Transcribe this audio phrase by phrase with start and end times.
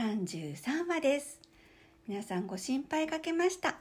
[0.00, 1.38] 33話です。
[2.08, 3.76] 皆さんご心配かけました、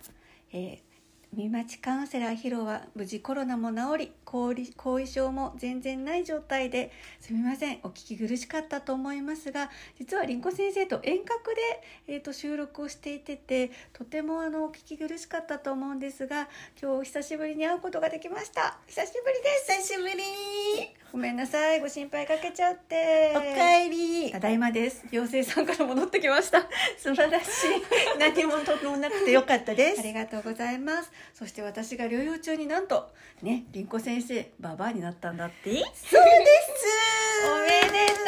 [0.52, 0.90] えー
[1.32, 7.80] 海町カウンセラーヒロは無事コロナも治り後遺症も全然ない状態ですみません。
[7.84, 9.70] お聞き苦しかったと思いますが
[10.00, 11.62] 実は凛子先生と遠隔で、
[12.08, 16.50] えー、と収録をしていててとてもあのお聞き苦しかったと思うんですが
[16.82, 18.80] 今日久しぶりに会うことができました。
[18.88, 19.84] 久しぶりです。
[19.84, 20.99] 久しぶり。
[21.12, 23.34] ごめんなさいご心配かけちゃって。
[23.36, 24.32] おかえり。
[24.32, 25.04] ただいまです。
[25.12, 26.62] 妖精さんから戻ってきました。
[26.98, 27.50] 素晴らしい。
[28.20, 30.02] 何もともなくてよかったです。
[30.02, 31.12] ありがとうございます。
[31.34, 33.10] そして私が療養中になんと
[33.42, 35.72] ね凛子先生ババアになったんだって。
[35.72, 36.14] そうです。
[37.46, 38.22] おめでと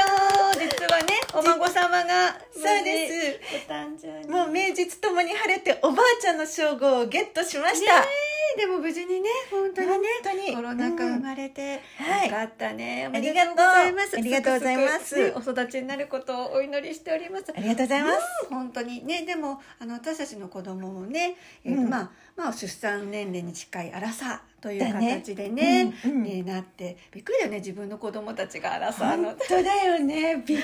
[0.57, 0.61] う。
[0.61, 3.39] 実はねお孫様がそうです。
[3.69, 4.27] お誕生日。
[4.27, 12.29] もう名実ともに晴れておばあちゃんの称号をゲットしました、ねえでも無事にね本当にねコロナ禍生まれて、はい。
[12.29, 13.09] よかったね。
[13.13, 14.17] ありがとうございます。
[14.17, 14.53] ありがとう。
[14.53, 15.15] ございます。
[15.15, 17.45] ねお育ちになることをお祈りしております。
[17.55, 18.17] ありがとうございます、
[18.51, 21.89] うん本当にねでもあの私たちの子供もね、えーとうん。
[21.89, 26.23] まあまあ出産年齢に近いアラサーという形でねうんうん。
[26.23, 30.43] ねなってびっくりだよね自分の子供たちがアラサーの本当だよね。
[30.45, 30.61] びっく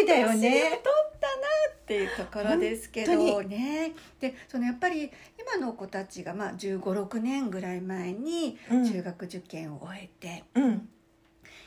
[0.00, 0.80] りだよね
[1.86, 3.92] っていうところですけど本ね。
[4.18, 8.84] でそのやっぱり今の子たちが、まあ、1 5 6年ぐらい前にうん。
[8.84, 10.88] 中学受験を終えて、うん。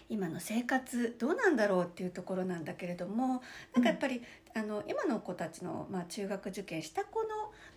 [0.10, 3.42] 今の生活どうなんだろうっていうところなんだけれども
[3.74, 4.22] なんかやっぱり、
[4.54, 7.28] あの今の子たちの、まあ、中学受験した子の、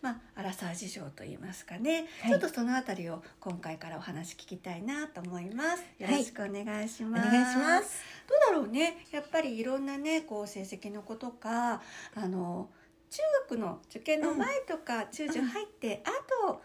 [0.02, 2.30] まあ、アラサー事情といいますかね、はい。
[2.30, 5.84] ちょっとそのあたりを今回からお話聞きたいなと思います。
[5.98, 7.30] よろしくお願いしおます。
[7.30, 8.02] 願いします。
[8.28, 9.06] どうだろうね。
[9.12, 11.80] やっぱりいろんなねこう成績の子とか
[12.16, 12.68] あの
[13.10, 16.10] 中学の受験の前とか、中受入って、あ
[16.46, 16.58] とやっ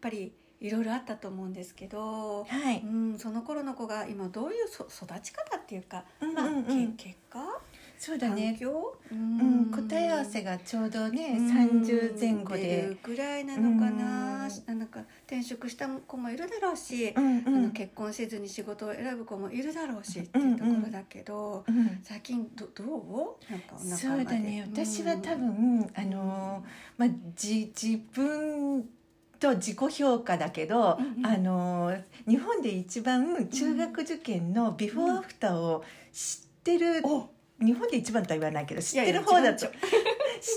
[0.00, 7.40] ぱりいろいろあったと思うんですけど、はい、うん、その頃の子が今どういうそ育ち方っていうか、うんうんまあうんけ結果
[7.98, 8.48] そうだね。
[8.50, 11.50] 環境、ううん、答え合わせがちょうどね、うん。
[11.50, 23.50] 30前後出でる、ぐらいなのかな、うなんか転職した子もいるだろうし、うんうあのん結婚せずに仕事を選ぶ子もいるだろうしっていうところだけど、うん、最近どどう？
[23.50, 24.66] なんかそうだね。
[24.70, 26.64] 私は多分、あの
[26.98, 28.88] まあじ自分
[29.40, 31.26] と自己評価だけど、うんうん。
[31.26, 31.96] あの
[32.28, 37.28] 日本で一番中学受験のビフォーアフターを知ってる、お
[37.60, 39.70] 日本で一番とは言わないけど知ってる方だと 知っ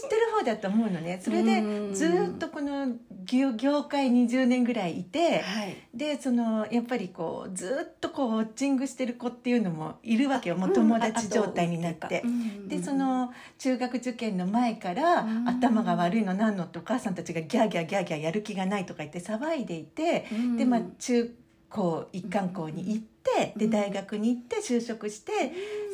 [0.10, 1.20] てる方だと思うのね。
[1.24, 5.78] それでうんずーっとこの業業界20年ぐらいいてはい。
[5.94, 10.58] でそのやっぱりこうずーっとこうウォッチングしてる子っていうのもいるわけよ。
[10.58, 12.24] もう友達状態になって。
[12.68, 15.48] でその中学受験の前からうん。
[15.48, 20.26] 頭が悪いのなんのってお母さんたちがギャーギャーギャーギャーやる気がないとか言って騒いでいて
[20.58, 21.34] でまあ中
[21.70, 23.72] 高一貫校に行ってでうん。
[23.72, 25.32] 大学に行って就職して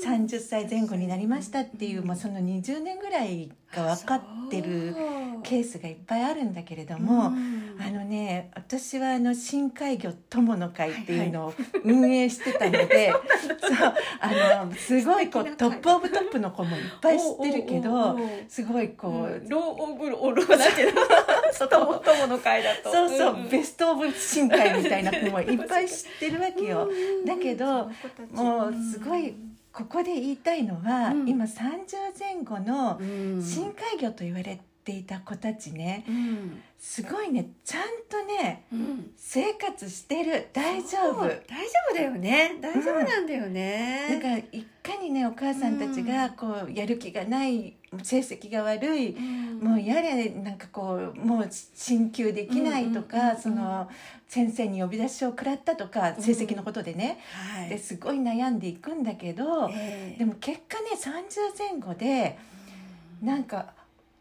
[0.05, 4.95] 30歳前後になりましたっていうまあその20年ぐらいが分かってる
[5.43, 7.31] ケースがいっぱいあるんだけれども。
[7.79, 11.53] あのね私はあの深海魚友の会っていうのを
[11.83, 13.11] 運営してたので、
[13.59, 20.91] そうあのすごいこう top of top の子もいっぱい知ってるけどすごいこう、 low of low ローだけど
[21.67, 22.43] 友友の。
[22.43, 23.49] 会だとそうそう、んん。
[23.49, 26.89] best of 深海みたいな子もいっぱい知ってるわけよ。
[27.25, 27.89] だけど
[28.31, 29.33] もうすごい
[29.71, 31.29] ここで言いたいのは、うん。
[31.29, 33.41] 今30前後のうん。
[33.41, 36.05] 深海魚と言われていた子たちね。
[36.07, 37.49] うんすごいね。
[37.63, 39.11] ちゃんとねうん。
[39.15, 40.49] 生活してる。
[40.51, 41.21] 大丈夫。
[41.21, 41.37] 大丈
[41.89, 42.57] 夫だよね。
[42.61, 49.15] 大丈夫なんだよね、なんかいかにねお母さんたちがこうやる気がない成績が悪い、
[49.61, 53.41] もうやれなんかこうもう進級できないとか、うんうんうんうん。
[53.41, 53.89] その
[54.27, 57.19] 先生に呼び出しを食らったとか、成績のことでね。
[57.31, 57.69] はい。
[57.69, 60.19] ですごい悩んでいくんだけど、ええ。
[60.19, 62.37] でも結果ね30前後で
[63.21, 63.73] なんか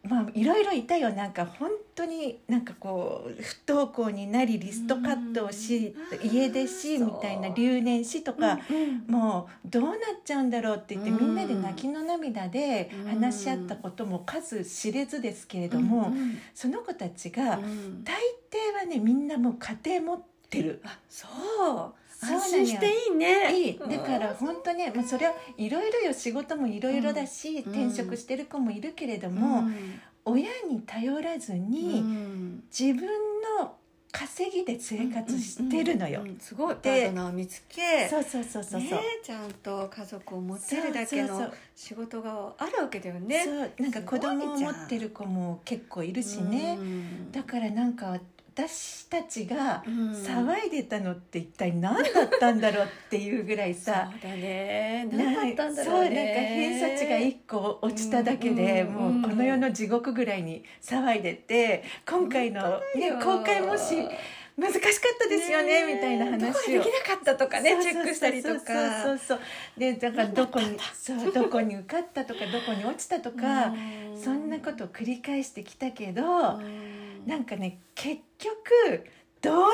[0.04, 1.12] まあいろいろいたよ。
[1.12, 9.92] なんか本当になんかこう不登校になりリストカットをし、うん家出しみたいな留年しとか、うんもうどうなっ
[10.24, 11.26] ちゃうんだろうって言って、うん。
[11.28, 18.02] みんなで泣きの涙で話し合ったことも数知れずですけれども、うんその子たちがうん。
[18.04, 18.14] 大
[18.50, 20.22] 抵はねみんなもう家庭持っ
[20.58, 20.80] ってる。
[20.84, 21.94] あそう。
[22.24, 23.52] 安心していいね。
[23.52, 23.78] いい。
[23.78, 27.72] だから本当ね、まあ、それはいろいろよ仕事もいろいろだし、うん。
[27.72, 29.70] 転職してる子もいるけれどもも、
[30.24, 32.64] 親に頼らずに、うん。
[32.70, 33.08] 自分
[33.58, 33.74] の
[34.12, 36.20] 稼ぎで生活してるのよ。
[36.20, 38.80] うんうんすごいパでートナーを見つけそうそうそうそうそう。
[38.80, 43.44] ねちゃんと家族を持ってるだけのそうそう仕事があるわけだよね。
[43.44, 43.82] そう。
[43.82, 47.32] なんか子供を持ってる子も結構いるしね、うん。
[47.32, 48.20] だからなんか
[48.54, 50.12] 私たちがうん。
[50.12, 55.08] 騒いでたのって一体何だったんだろうっていうぐらいさ、そうだね。
[55.10, 56.08] な何だったんだろうね。
[56.08, 63.96] そうなんか偏差値が1個落ちただけで、うんもうこの世の地獄ぐらいに騒いでて今回の、ね、公開もし
[64.56, 66.72] 難しかったですよねみたいな話を。
[66.72, 69.02] でできなかったとかねチェックしたりとか。
[69.02, 69.40] そうそうそう
[69.78, 79.04] でだからどこにそうどこに受かったとかどこに落ちたとか、うそんなことを繰り返してきたけど、うんなんかね結局
[79.40, 79.68] どうにか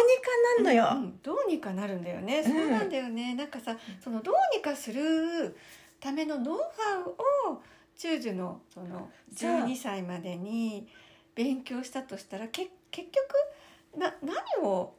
[0.56, 0.88] なんのよ。
[0.92, 2.44] うんどうにかなるんだよね、ん。
[2.44, 3.34] そうなんだよね。
[3.34, 5.56] なんかさそのどうにかする
[6.00, 7.62] ためのノウハウを
[7.96, 10.88] 中樹のそのそう12歳までに
[11.34, 14.94] 勉強したとしたらけ結局な何を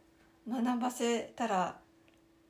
[0.47, 1.77] 学ばせたら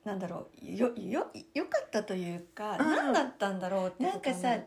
[0.04, 2.90] なんだろうよよよかったというか、うん。
[2.90, 4.58] 何だったんだろうってなんかさ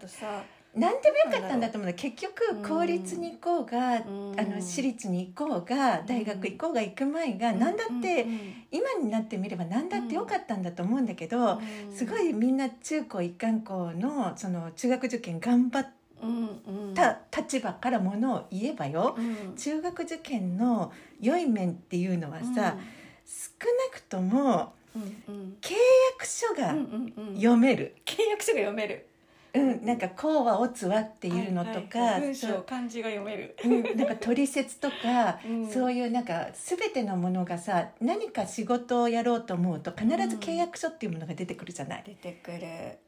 [0.76, 1.94] 何でもよかったんだと思うの。
[1.94, 2.60] 結局う。
[2.60, 4.40] ん公立に行こうが、うん。
[4.40, 8.26] あの私立に行こうが大学行こうが行く前が何だって、
[8.72, 11.62] 今になってみれば何だってよかったんだと思うんだけど、
[11.92, 15.88] すごいみんな中高一貫校のその中学受験頑張っ
[16.24, 16.94] うんうん。
[16.94, 19.56] た立場からものを言えばよ、うん。
[19.56, 25.58] 中学受験の良い面っていうのはさ、少なくともうんうん。
[25.60, 25.74] 契
[26.14, 27.36] 約書がうんうんうん。
[27.36, 29.08] 読める、契約書が読める
[29.56, 32.12] うんなんか「こうはおつは」っていうのとか、はいはい。
[32.14, 33.56] はい文章漢字が読める。
[33.64, 35.68] うん、なんか取説とか、 うん。
[35.68, 42.60] そういうなんか全てのものがさ何か仕事をやろうと思うと必ず契約書っていうものが出てくるじゃない、出てくる。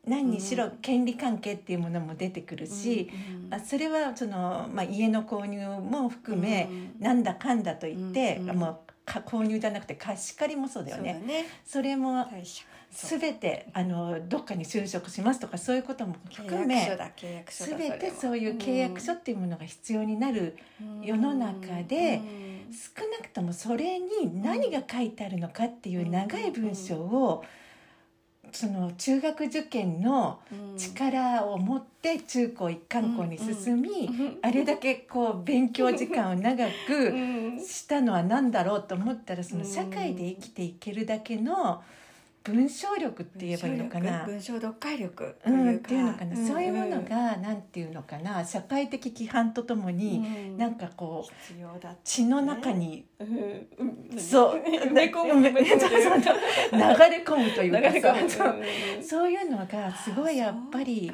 [0.05, 0.71] 何にしろうん。
[0.81, 3.09] 権利関係っていうものも出てくるし、
[3.47, 11.19] うんあそれはその、まあ、家の購入も含め、うんなんだかんだと言って、もうか購入じゃなくて貸し借りもそうだよね。
[11.21, 11.45] そね。
[11.65, 12.25] それも
[12.91, 16.97] 全てあのどっかに就職しますとかそういうことも契含め
[17.47, 21.01] 全てそういう契約書っていうものが必要になる、うん。
[21.01, 22.73] 世の中でうん。
[22.73, 27.43] 少なくともそれに何が書いてあるのかっていう長い文章を、
[28.51, 30.77] その中学受験のうん。
[30.77, 34.39] 力を持って中高一貫校に進み、うん。
[34.41, 37.59] あれだけこう勉強時間を長うくん。
[37.65, 41.81] したのは何だろうと思ったらそのうん社会で生きていけるだけの
[42.47, 44.25] 文章力って言えばいいのかな？
[44.25, 46.47] 文章読解力とうん、っていうのかな、ん。
[46.47, 48.45] そういうものがなんていうのかな？
[48.45, 50.57] 社会的規範とともに、うん。
[50.57, 53.27] なんかこう必要だ血の中にうん。
[53.79, 55.23] うんそう流れ込
[57.37, 59.03] むというかそう。
[59.03, 61.11] そういうのがすごいやっぱり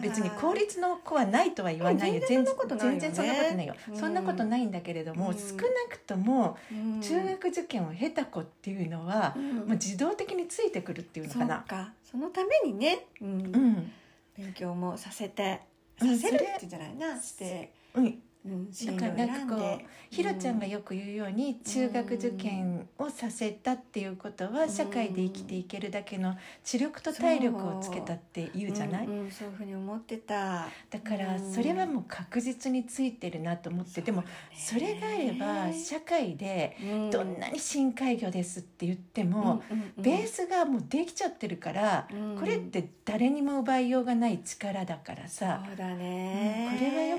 [0.00, 2.20] 別に公立の子はないとは言わないよ。
[2.20, 2.28] うん。
[2.28, 3.00] 全然そんなことないよね。
[3.00, 3.98] 全然そんなことないん。
[3.98, 5.34] そんなことないんだけれども、うん。
[5.34, 7.00] 少なくともうん。
[7.00, 9.56] 中学受験を経た子っていうのは、うん。
[9.56, 11.60] もう自動的についてくるっていうのそうかな。
[11.62, 11.92] か。
[12.10, 13.28] そのためにね、うん。
[13.28, 13.92] うん。
[14.36, 15.60] 勉強もさせて
[16.00, 17.20] うんさせるっていうんじゃないな。
[17.20, 30.66] して、うん、だからなんかこうひろちゃんがよく言うように中学受験をさせたっていうことは社会で生きていけるだけの知力と体力をつけたって言うじゃない、うんうんそういうふうに思ってた。
[30.90, 31.52] だからうん。
[31.52, 36.76] それはもう確実についてるなと思って、でもそれがあれば社会で
[37.10, 39.62] どんなに深海魚ですって言っても、
[39.96, 45.98] ベースがもうできちゃってるから、うんこれって誰にも奪いようがない力だからさ、そうだうん。
[45.98, 46.61] ね、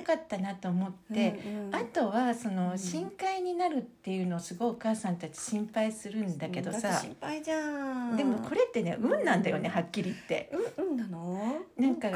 [0.04, 1.42] かったなと思って。
[1.46, 1.76] うんうん。
[1.76, 2.78] あとはそのうん。
[2.78, 8.18] 深海になるっていうのをすごいお母さんたち心配するんだけどさ心配じゃん。
[8.18, 10.52] でもこれってね運なんだよねはっきり言って。
[10.78, 11.58] うんうんなの？
[11.78, 12.10] なんか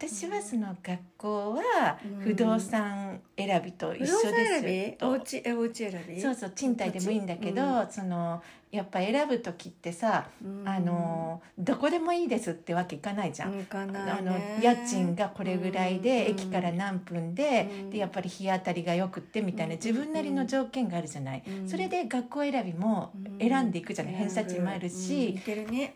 [0.00, 2.20] 私はその学校はうん。
[2.20, 5.06] 不動産選びと一緒不動産です選び？
[5.06, 6.20] お家えお家選び？
[6.20, 8.40] そうそう賃貸でもいいんだけど、その
[8.70, 10.68] やっぱ選ぶ時ってさ、うん。
[10.68, 13.66] あのどこでもいいですってわけいかないじゃん。
[13.72, 13.86] あ
[14.22, 16.32] の家賃がこれぐらいで、うん。
[16.32, 17.90] 駅から何分で,、うん。
[17.90, 19.80] でやっぱり日当たりがよくってみたいなうん。
[19.80, 21.68] 自分なりの条件があるじゃない、うん。
[21.68, 25.40] それで学校選びも選んでいくじゃない、偏差値もあるし、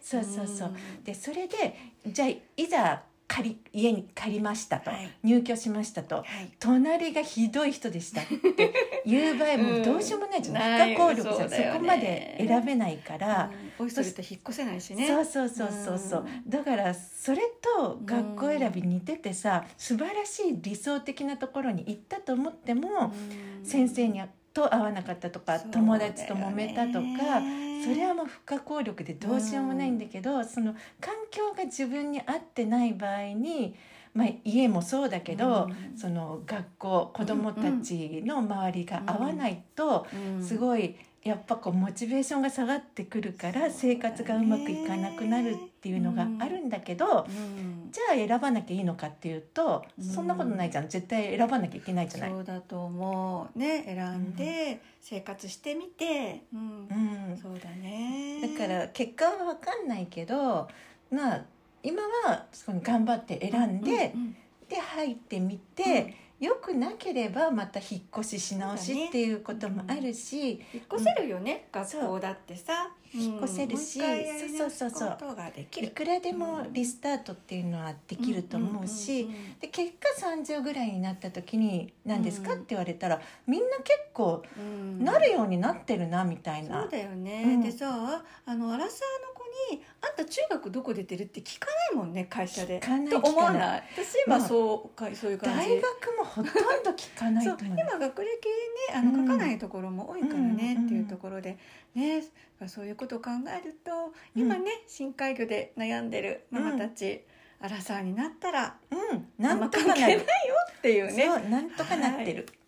[0.02, 1.04] そうそうそうん。
[1.04, 3.02] でそれでじゃあいざ
[3.33, 5.11] 借り家に借りましたと、はい。
[5.23, 6.25] 入居しましたとはい。
[6.59, 8.75] 隣がひどい人でしたって
[9.07, 11.51] いう場合もうどうしようもないじゃない、うん不可抗力じゃん。
[11.51, 11.73] そ,、ね。
[11.75, 13.51] こまで選べないから。
[13.79, 13.87] うん。
[13.87, 15.07] お一人と引っ越せないしね。
[15.07, 16.51] そうそうそうそうそう、うん。
[16.51, 17.41] だからそれ
[17.79, 23.15] と学校選び似ててさ素晴らしい理想的なところに行ったと思っても、
[23.61, 23.67] うん。
[23.67, 24.21] 先生に
[24.53, 27.41] と合わなかったとか、そう友達と揉めたとか
[27.83, 33.75] それはもう不可抗力でどうしようもないんだけど、その環境が自分に合ってない場合に、
[34.15, 35.99] まあ、家もそうだけど、うん。
[35.99, 40.43] その学校子どもたちの周りが合わないと、うん。
[40.43, 47.91] すごいやっぱこうモチベーションが下がってくるから生活がうまくいかなくなるっていうのがあるんだけど、うん。
[47.93, 50.05] じゃあ選ばなきゃいいのかっていうと、うん。
[50.05, 50.89] そんなことないじゃん。
[50.89, 52.31] 絶対選ばなきゃいけないじゃない。
[52.31, 53.59] そうだと思う。
[53.59, 56.89] ね選んで生活してみて、うん。
[57.31, 57.39] うん。
[57.41, 58.41] そうだね。
[58.43, 60.69] だから結果は分かんないけど
[61.12, 61.45] まあ
[61.83, 64.37] 今はその頑張って選んで、うんうん。
[64.69, 72.90] で入ってみて、良くなければまた引っ越しし直しっていうこともあるし、引っ越せるよね、学校だってさ。
[73.14, 74.07] 引っ越せるしうん。
[74.07, 79.59] もうそうそうそういくらでもリスタートっていうのはできると思うし、んんんん。
[79.61, 82.59] で結果30ぐらいになった時に「何ですか?」うん。
[82.59, 85.04] って言われたらみんな結構うん。
[85.04, 86.83] なるようになってるなみたいな。
[86.83, 87.62] そうだよね、うん。
[87.62, 92.80] でさあのアラサーの子に「あんた中学どこ出てる?」って聞かないもんね会社で。
[92.80, 97.44] 聞かないと思わなない私今まあそうかそういう感じ大学もほとんど聞かない。
[97.44, 97.59] 今
[97.99, 101.59] 学歴ねあのうん書かないところも多いからね、うんっていうところで
[101.94, 102.23] ね
[102.66, 107.25] そういうことを考えると今ね、深海魚で悩んでるママたち、
[107.61, 110.78] アラサーになったらうん、あなんんま関係ないよとかなる。
[110.78, 112.47] っていうねそう、なんとかなってる。
[112.49, 112.62] うん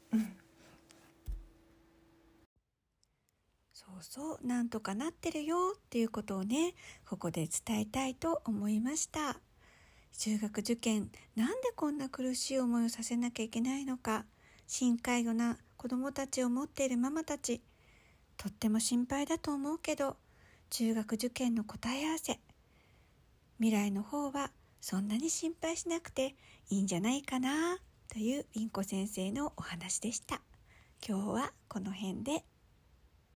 [4.11, 6.75] そうなんとかなってるよっていうことをね
[7.09, 9.41] ここで伝えたいと思いました。
[10.19, 14.27] 中学受験なんでこんな苦しい思いをさせなきゃいけないのか。
[14.67, 17.63] 深海魚な子供たちを持っているママたち。
[18.37, 20.17] とっても心配だと思うけど
[20.71, 22.39] 中学受験の答え合わせ。
[23.59, 26.35] 未来の方はそんなに心配しなくて
[26.69, 27.79] いいんじゃないかな
[28.13, 30.43] というインコ先生のお話でした。
[31.07, 32.45] 今日はこの辺で。